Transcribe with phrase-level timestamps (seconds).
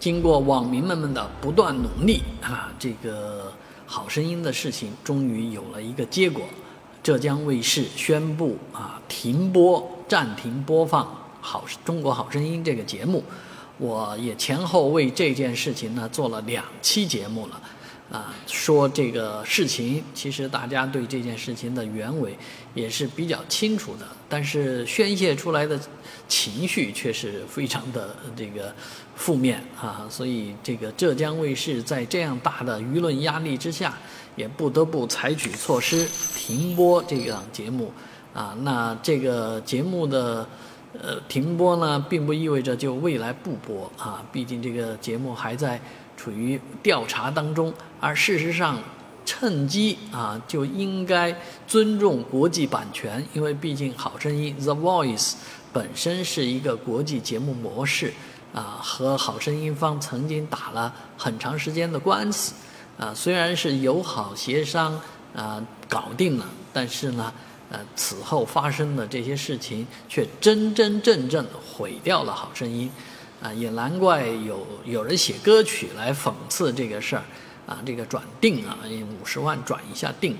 [0.00, 3.42] 经过网民们们的不断努力啊，这个
[3.84, 6.42] 《好声音》的事情终于有了一个结果。
[7.02, 11.04] 浙江卫视宣布啊，停播、暂停播放
[11.42, 13.22] 《好中国好声音》这个节目。
[13.76, 17.60] 我也前后为这件事情呢做了两期节目了。
[18.10, 22.36] 啊，说这个事情，其实大家对这件事情的原委
[22.74, 25.78] 也是比较清楚的，但是宣泄出来的
[26.26, 28.74] 情绪却是非常的这个
[29.14, 33.96] 负面啊， 所以这个浙江卫视在这样大的舆论压力之下，
[34.34, 36.04] 也不得不采取措施
[36.34, 37.92] 停播这档节目
[38.34, 38.56] 啊。
[38.62, 40.44] 那这个节目的
[41.00, 45.80] 呃停播呢，并不意味着就未来不播啊，毕竟这个节目还在。
[46.20, 48.78] 处于调查当中，而事实上，
[49.24, 51.34] 趁机啊就应该
[51.66, 55.32] 尊重国际版权，因为毕竟《好声音》The Voice
[55.72, 58.12] 本身是一个国际节目模式，
[58.52, 62.52] 啊和《好声音》方曾经打了很长时间的官司，
[62.98, 65.00] 啊虽然是友好协商
[65.34, 67.32] 啊搞定了，但是呢，
[67.70, 72.86] 呃此后发生的这些事情却真真正正毁掉了《好声音》。
[73.42, 77.24] 啊，也难怪有有人写歌曲来讽刺这个事儿，
[77.66, 78.76] 啊，这个转定啊，
[79.18, 80.36] 五十万转一下定，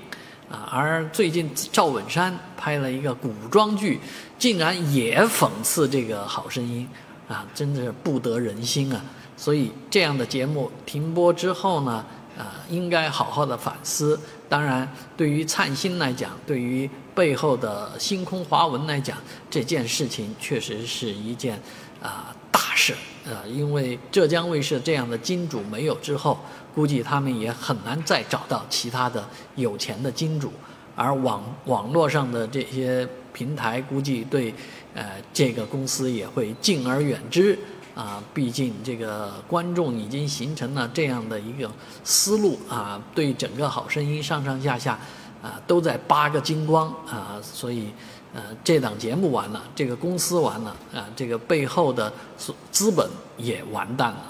[0.49, 3.99] 啊，而最近赵本山拍了一个古装剧，
[4.37, 6.87] 竟然也讽刺这个好声音，
[7.27, 9.01] 啊，真的是不得人心啊！
[9.35, 12.05] 所以这样的节目停播之后呢，
[12.37, 14.19] 啊，应该好好的反思。
[14.47, 19.17] 当然，对于灿星来讲，对于背后的星空华文来讲，
[19.49, 21.59] 这件事情确实是一件
[21.99, 22.60] 啊大。
[22.71, 22.93] 大事
[23.25, 26.39] 啊，因为浙江卫视这样的金主没有之后，
[26.73, 30.53] 估计他们也很难再找到其他的有钱的金主，
[30.95, 34.53] 而网网络上的这些平台估计对
[34.93, 37.59] 呃这个公司也会敬而远之
[37.93, 41.69] 啊，毕竟这个观众已经形成了这样的一个
[42.05, 44.97] 思路啊，对整个好声音上上下下
[45.41, 47.91] 啊都在八个精光啊，所以。
[48.33, 54.25] 呃，这档节目完了，这个公司完了，啊，这个背后的资资本也完蛋了。